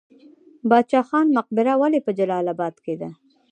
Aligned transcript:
باچا 0.69 1.01
خان 1.07 1.27
مقبره 1.37 1.73
ولې 1.81 1.99
په 2.05 2.11
جلال 2.17 2.45
اباد 2.53 2.75
کې 2.85 2.95
ده؟ 3.01 3.09